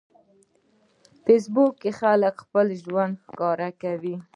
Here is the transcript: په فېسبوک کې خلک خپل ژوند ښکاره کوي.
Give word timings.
په 1.11 1.17
فېسبوک 1.25 1.73
کې 1.81 1.91
خلک 1.99 2.35
خپل 2.43 2.67
ژوند 2.83 3.13
ښکاره 3.25 3.69
کوي. 3.81 4.15